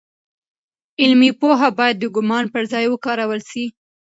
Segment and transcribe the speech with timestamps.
[1.01, 3.65] علمي پوهه باید د ګومان پر ځای وکارول سي.